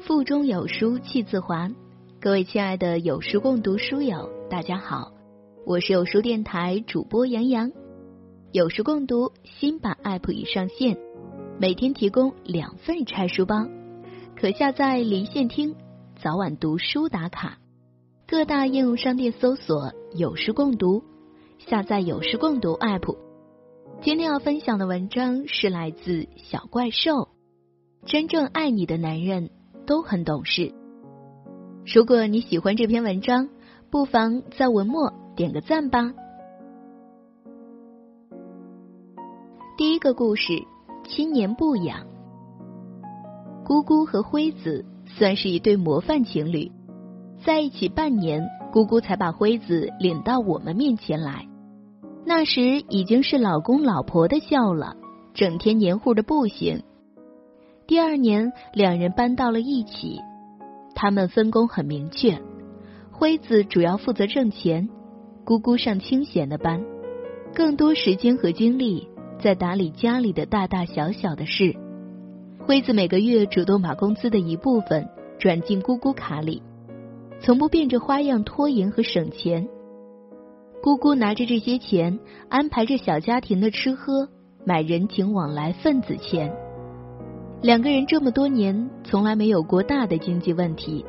[0.00, 1.70] 腹中有书气自华，
[2.20, 5.12] 各位亲爱的有书共读书友，大家好，
[5.66, 7.70] 我是有书电台主播杨洋。
[8.50, 10.96] 有书共读新版 App 已上线，
[11.58, 13.66] 每天提供两份拆书包，
[14.36, 15.76] 可下载离线听，
[16.22, 17.58] 早晚读书打卡。
[18.26, 21.04] 各大应用商店搜索“有书共读”，
[21.68, 23.16] 下载有书共读 App。
[24.00, 27.28] 今天要分享的文章是来自小怪兽。
[28.06, 29.50] 真正爱你的男人。
[29.86, 30.72] 都很懂事。
[31.92, 33.48] 如果你喜欢这篇文章，
[33.90, 36.12] 不妨在文末点个赞吧。
[39.76, 40.52] 第一个故事：
[41.08, 42.06] 七年不养。
[43.64, 46.70] 姑姑和辉子算是一对模范情侣，
[47.44, 51.48] 在一起半年，姑姑才把辉子领到我们面前来。
[52.26, 54.96] 那时已经是老公老婆的笑了，
[55.32, 56.82] 整天黏糊的不行。
[57.90, 60.20] 第二年，两人搬到了一起。
[60.94, 62.40] 他们分工很明确，
[63.10, 64.88] 辉子主要负责挣钱，
[65.44, 66.84] 姑姑上清闲的班，
[67.52, 69.08] 更多时间和精力
[69.42, 71.74] 在打理家里的大大小小的事。
[72.60, 75.08] 辉子每个月主动把工资的一部分
[75.40, 76.62] 转进姑姑卡里，
[77.40, 79.68] 从不变着花样拖延和省钱。
[80.80, 84.28] 姑姑拿着这些钱，安排着小家庭的吃喝，
[84.64, 86.54] 买人情往来份子钱。
[87.62, 91.04] 两个人这么多年从来没有过大的经济问题，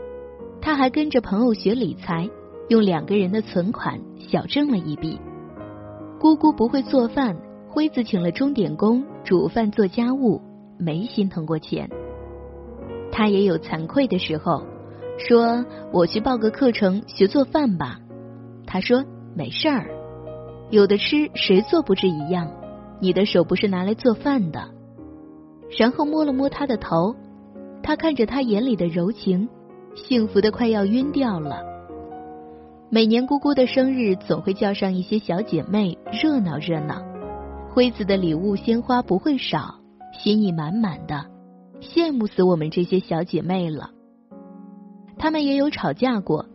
[0.61, 2.29] 他还跟着朋友学理财，
[2.67, 5.17] 用两个人的存款小挣了一笔。
[6.19, 7.37] 姑姑不会做饭，
[7.69, 10.41] 辉子请了钟点工煮饭做家务，
[10.77, 11.89] 没心疼过钱。
[13.13, 14.65] 他也有惭愧的时候，
[15.17, 17.97] 说我去报个课程学做饭吧。
[18.67, 19.89] 他说没事儿，
[20.69, 22.51] 有的吃谁做不是一样？
[22.99, 24.67] 你的手不是拿来做饭的。
[25.77, 27.15] 然后摸了摸他的头，
[27.81, 29.47] 他看着他眼里的柔情，
[29.95, 31.63] 幸福的快要晕掉了。
[32.89, 37.01] 每年姑姑的生日，总会叫上一些小姐妹热闹热闹。
[37.69, 39.75] 辉子的礼物鲜花不会少，
[40.19, 41.25] 心意满满的，
[41.79, 43.91] 羡慕死我们这些小姐妹了。
[45.17, 46.47] 他们也有吵架过，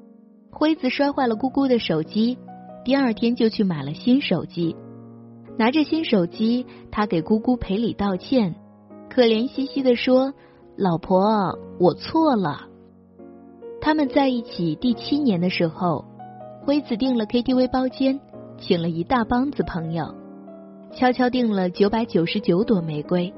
[0.51, 2.37] 辉子摔坏了姑姑的手机，
[2.85, 4.77] 第二天就去买了新手机，
[5.57, 8.55] 拿着新手机，他给姑姑赔礼道歉。
[9.17, 10.35] 可怜兮兮的说
[10.77, 12.69] ：“老婆，我错了。”
[13.81, 16.05] 他们在一起第七年的时候，
[16.67, 18.21] 辉子订了 KTV 包间，
[18.59, 20.15] 请了一大帮子朋友，
[20.93, 23.33] 悄悄订了九百九十九朵玫瑰。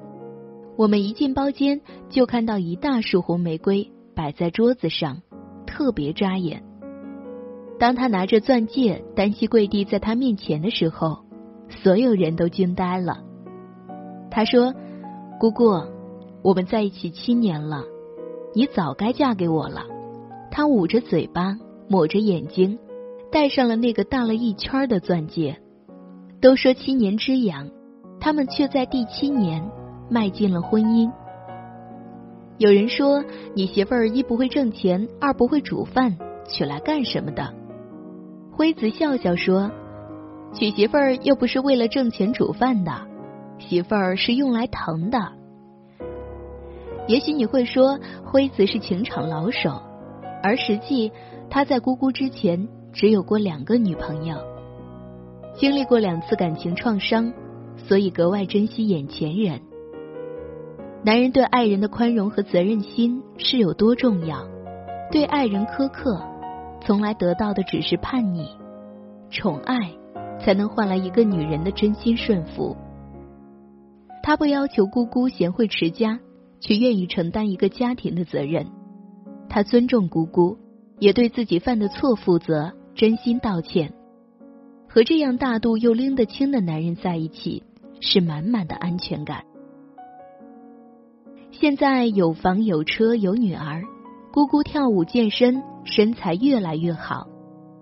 [0.76, 5.22] 我们一进包间，就看到一大束红玫瑰摆在桌子上，
[5.64, 6.64] 特别扎眼。
[7.78, 11.18] 当他拿着钻戒单膝跪地在他面前的时候，
[11.68, 13.22] 所有人都惊呆了。
[14.28, 14.74] 他说。
[15.38, 15.80] 姑姑，
[16.42, 17.84] 我们在一起七年了，
[18.54, 19.86] 你早该嫁给我了。
[20.50, 21.56] 他捂着嘴巴，
[21.88, 22.76] 抹着眼睛，
[23.30, 25.56] 戴上了那个大了一圈的钻戒。
[26.40, 27.70] 都说七年之痒，
[28.18, 29.64] 他们却在第七年
[30.10, 31.08] 迈进了婚姻。
[32.56, 33.22] 有人说，
[33.54, 36.18] 你媳妇儿一不会挣钱，二不会煮饭，
[36.48, 37.54] 娶来干什么的？
[38.50, 39.70] 辉子笑笑说
[40.52, 42.90] ：“娶媳妇儿又不是为了挣钱煮饭的。”
[43.58, 45.18] 媳妇儿是用来疼的。
[47.06, 49.80] 也许你会说，辉子是情场老手，
[50.42, 51.10] 而实际
[51.48, 54.36] 他在姑姑之前只有过两个女朋友，
[55.56, 57.32] 经历过两次感情创伤，
[57.76, 59.60] 所以格外珍惜眼前人。
[61.02, 64.46] 男人对爱人的宽容和责任心是有多重要？
[65.10, 66.22] 对爱人苛刻，
[66.84, 68.44] 从来得到的只是叛逆；
[69.30, 69.78] 宠爱，
[70.38, 72.76] 才能换来一个女人的真心顺服。
[74.28, 76.20] 他不要求姑姑贤惠持家，
[76.60, 78.66] 却愿意承担一个家庭的责任。
[79.48, 80.58] 他尊重姑姑，
[80.98, 83.94] 也对自己犯的错负责，真心道歉。
[84.86, 87.62] 和这样大度又拎得清的男人在一起，
[88.00, 89.44] 是满满的安全感。
[91.50, 93.82] 现在有房有车有女儿，
[94.30, 97.26] 姑姑跳舞健身，身材越来越好，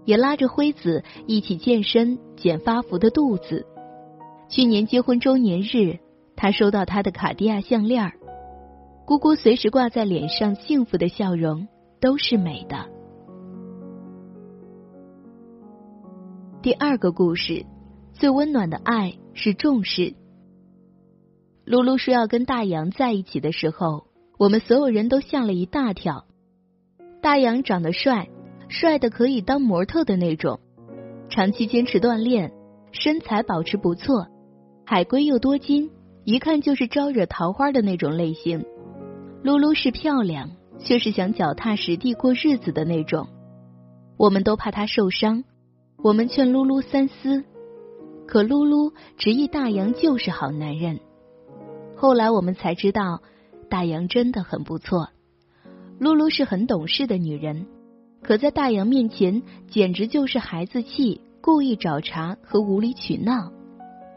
[0.04, 3.66] 也拉着辉子一起健身，减发福的肚子。
[4.48, 5.98] 去年结婚周年日。
[6.36, 8.12] 他收到他的卡地亚项链儿
[9.06, 11.66] 姑姑随时挂在脸上幸福的笑容
[12.00, 12.86] 都是美的。
[16.60, 17.64] 第二个故事，
[18.12, 20.14] 最温暖的爱是重视。
[21.64, 24.08] 露露说要跟大洋在一起的时候，
[24.38, 26.26] 我们所有人都吓了一大跳。
[27.22, 28.28] 大洋长得帅，
[28.68, 30.60] 帅的可以当模特的那种，
[31.28, 32.52] 长期坚持锻炼，
[32.92, 34.26] 身材保持不错，
[34.84, 35.90] 海归又多金。
[36.26, 38.64] 一看就是招惹桃花的那种类型。
[39.44, 40.50] 露露是漂亮，
[40.80, 43.28] 却是想脚踏实地过日子的那种。
[44.16, 45.44] 我们都怕她受伤，
[46.02, 47.44] 我们劝噜噜三思，
[48.26, 50.98] 可噜噜执意大洋就是好男人。
[51.94, 53.22] 后来我们才知道，
[53.70, 55.10] 大洋真的很不错。
[56.00, 57.66] 露露是很懂事的女人，
[58.20, 63.52] 可在大洋面前简直就是孩子气，故意找茬和无理取闹，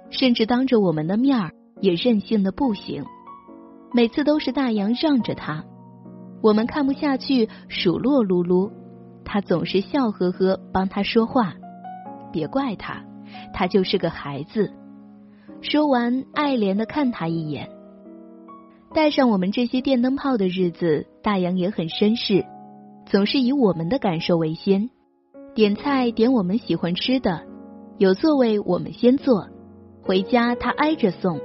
[0.10, 3.06] 甚至当着我们的面儿也任性的不行。
[3.94, 5.64] 每次都是大洋让着他，
[6.42, 8.72] 我们看不下去，数落露露，
[9.26, 11.54] 他总是笑呵呵帮他说话。
[12.32, 13.04] 别怪他，
[13.54, 14.72] 他就是个孩子。
[15.62, 17.70] 说完，爱怜的看他一眼。
[18.94, 22.46] 带上我们这些电灯泡的日子，大洋也很绅士，
[23.06, 24.90] 总是以我们的感受为先。
[25.56, 27.44] 点菜点我们喜欢吃的，
[27.98, 29.48] 有座位我们先坐，
[30.04, 31.40] 回家他挨着送，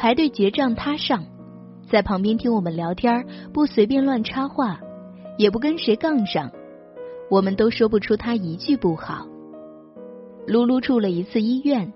[0.00, 1.26] 排队结账他上，
[1.90, 4.80] 在旁边听我们聊天，不随便乱插话，
[5.36, 6.50] 也不跟谁杠上，
[7.30, 9.26] 我们都说不出他一句不好。
[10.46, 11.92] 噜噜住了一次医院，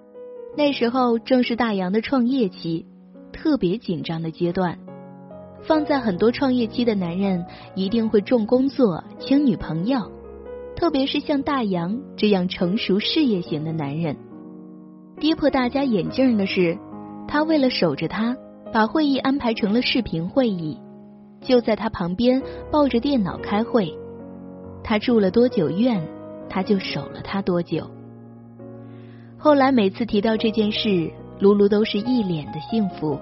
[0.54, 2.84] 那时候正是大洋的创业期。
[3.32, 4.78] 特别紧张的阶段，
[5.62, 10.12] 放在很多创业期的男人一定会重工作轻女朋友，
[10.76, 14.14] 特别是像大洋这样成熟事业型的男人。
[15.18, 16.78] 跌破大家眼镜的是，
[17.26, 18.36] 他为了守着他，
[18.72, 20.80] 把会议安排成了视频会议，
[21.40, 23.92] 就在他旁边抱着电脑开会。
[24.82, 26.06] 他住了多久院，
[26.48, 27.90] 他就守了他多久。
[29.38, 31.10] 后来每次提到这件事。
[31.40, 33.18] 噜噜都是一脸的幸福，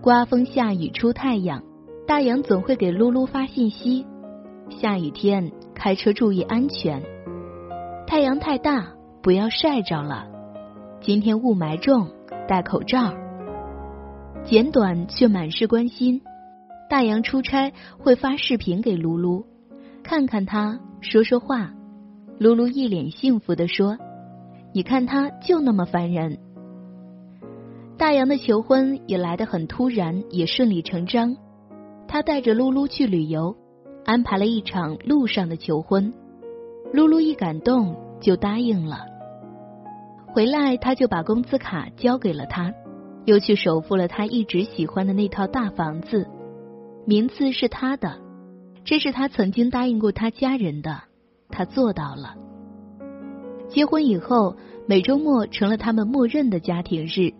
[0.00, 1.60] 刮风下雨出太阳，
[2.06, 4.06] 大洋总会给露露发信息。
[4.70, 7.02] 下雨天开车注意安全，
[8.06, 8.92] 太阳太大
[9.22, 10.28] 不要晒着了。
[11.00, 12.06] 今天雾霾重，
[12.50, 13.14] 戴口罩。
[14.42, 16.20] 简短却满是关心。
[16.88, 19.44] 大洋出差会发视频给噜噜，
[20.02, 21.70] 看看他，说说话。
[22.40, 23.96] 噜噜一脸幸福的说
[24.74, 26.38] ：“你看他就那么烦人。”
[27.96, 31.36] 大洋的求婚也来得很突然，也顺理成章。
[32.08, 33.54] 他带着露露去旅游，
[34.04, 36.12] 安排了一场路上的求婚。
[36.92, 39.09] 露露一感动就答应了。
[40.32, 42.72] 回来他就把工资卡交给了他，
[43.24, 46.28] 又去首付了他一直喜欢的那套大房子，
[47.04, 48.18] 名字是他的。
[48.84, 51.02] 这是他曾经答应过他家人的，
[51.50, 52.34] 他做到了。
[53.68, 54.56] 结婚以后，
[54.86, 57.32] 每周末成了他们默认的家庭日。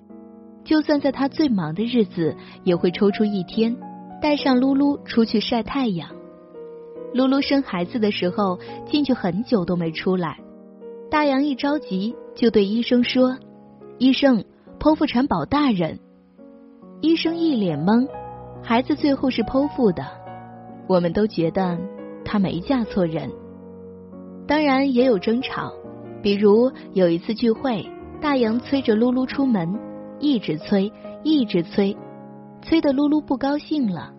[0.65, 3.77] 就算在他最忙的日子，也会抽出一天，
[4.21, 6.11] 带上噜噜出去晒太阳。
[7.15, 10.39] 噜噜生孩子的时候，进去很久都没出来。
[11.11, 13.37] 大洋一着急，就对医生说
[13.99, 14.45] ：“医生，
[14.79, 15.99] 剖腹产保大人。”
[17.03, 18.07] 医生一脸懵，
[18.63, 20.05] 孩子最后是剖腹的。
[20.87, 21.77] 我们都觉得
[22.25, 23.29] 他没嫁错人。
[24.47, 25.73] 当然也有争吵，
[26.23, 27.85] 比如有一次聚会，
[28.21, 29.79] 大洋催着噜噜出门。
[30.21, 30.93] 一直催，
[31.25, 31.97] 一直催，
[32.63, 34.13] 催得露露不高兴了，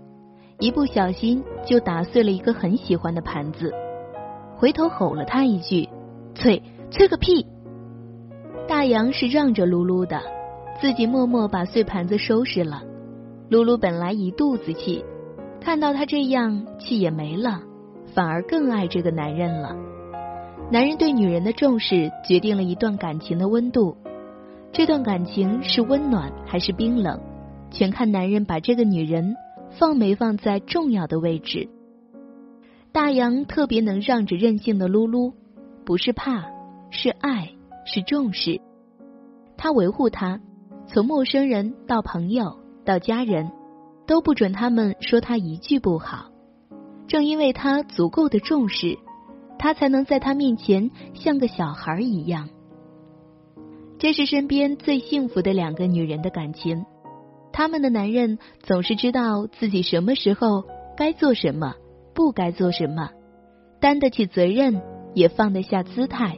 [0.60, 3.72] 一不小心就打碎了一个很喜欢的盘子，
[4.58, 5.88] 回头吼了他一句
[6.34, 6.62] ：“催，
[6.92, 7.48] 催个屁！”
[8.70, 10.22] 大洋是让着露露的，
[10.80, 12.84] 自己默默把碎盘子收拾了。
[13.50, 15.04] 露露本来一肚子气，
[15.60, 17.62] 看到他这样，气也没了，
[18.14, 19.76] 反而更爱这个男人了。
[20.72, 23.98] 男人对女人的重视，决定了一段感情的温度。
[24.72, 27.20] 这段感情是温暖还是冰冷，
[27.72, 29.36] 全看男人把这个女人
[29.72, 31.68] 放没放在重要的位置。
[32.94, 35.34] 大洋特别能让着任性的噜噜，
[35.84, 36.46] 不是怕，
[36.92, 37.50] 是爱，
[37.86, 38.62] 是重视。
[39.58, 40.40] 他维护她，
[40.88, 43.52] 从陌生人到朋友到家人，
[44.06, 46.30] 都不准他们说他一句不好。
[47.08, 48.98] 正因为他足够的重视，
[49.58, 52.50] 他才能在他面前像个小孩一样。
[53.98, 56.86] 这是身边最幸福的两个女人的感情，
[57.54, 60.66] 他们的男人总是知道自己什么时候
[60.98, 61.76] 该做什么，
[62.14, 63.12] 不该做什么，
[63.80, 64.82] 担得起责任，
[65.14, 66.38] 也放得下姿态。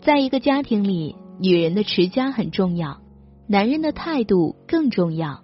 [0.00, 3.00] 在一个家庭里，女人的持家很重要，
[3.48, 5.42] 男人的态度更重要。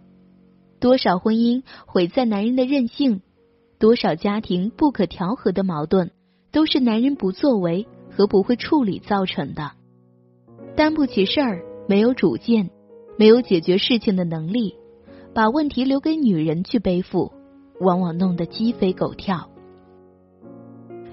[0.79, 3.21] 多少婚姻毁在男人的任性，
[3.81, 6.13] 多少家庭不可调和的矛盾，
[6.53, 9.73] 都是男人不作为和不会处理造成的。
[10.77, 12.71] 担不起事儿，没有主见，
[13.19, 14.77] 没有解决事情的能力，
[15.35, 17.33] 把问题留给女人去背负，
[17.81, 19.49] 往往弄得鸡飞狗跳。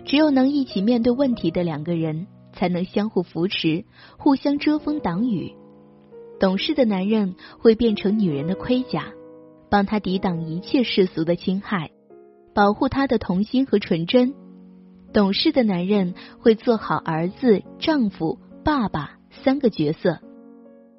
[0.05, 2.27] 只有能一起面对问题的两个人，
[2.61, 3.85] 才能相互扶持，
[4.19, 5.55] 互相遮风挡雨。
[6.39, 9.05] 懂事的男人会变成女人的盔甲，
[9.67, 11.87] 帮她抵挡一切世俗的侵害；
[12.53, 14.35] 保护她的童心和纯真。
[15.11, 20.19] 懂事的男人会做好儿子、丈夫、爸爸三个角色，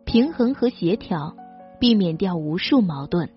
[0.05, 1.37] 平衡和协调，
[1.79, 3.31] 避免掉无数矛盾。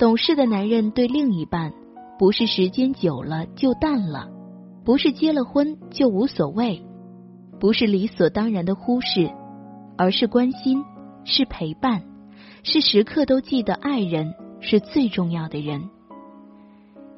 [0.00, 1.72] 懂事的男人对另一半，
[2.18, 4.28] 不是时间久了就淡了，
[4.84, 6.84] 不是结了婚就无所谓，
[7.58, 9.30] 不是理所当然的忽视，
[9.96, 10.84] 而是关心，
[11.24, 12.02] 是陪伴，
[12.62, 15.88] 是时刻都记得爱人是最重要的人。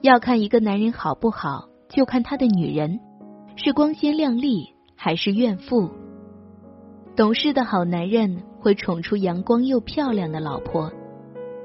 [0.03, 1.69] 要看一个男人好不好。
[1.89, 3.01] 就看他的女人
[3.57, 5.89] 是光鲜亮丽还是怨妇。
[7.17, 10.93] 懂事的好男人会宠出阳光又漂亮的老婆，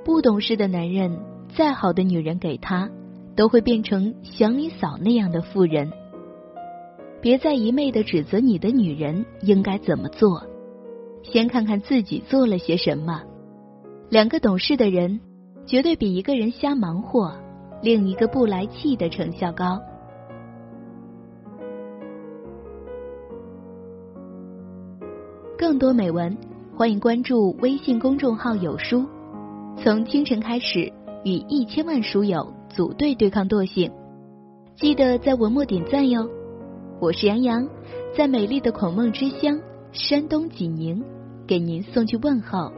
[0.05, 1.19] 不懂事的男人
[1.53, 2.89] 再好的女人给他，
[3.35, 5.91] 都会变成祥林嫂那样的妇人。
[7.23, 10.43] 别再一昧的指责你的女人应该怎么做，
[11.23, 13.23] 先看看自己做了些什么。
[14.09, 15.21] 两个懂事的人，
[15.65, 17.33] 绝对比一个人瞎忙活，
[17.81, 19.79] 另一个不来气的成效高。
[25.57, 26.37] 更多美文，
[26.75, 29.05] 欢迎关注微信公众号“有书”。
[29.81, 30.91] 从清晨开始，
[31.23, 33.89] 与一千万书友组队对抗惰性，
[34.75, 36.29] 记得在文末点赞哟。
[37.03, 37.67] 我是杨洋，
[38.15, 39.59] 在美丽的孔孟之乡
[39.91, 41.03] 山东济宁，
[41.45, 42.71] 给您送去问候。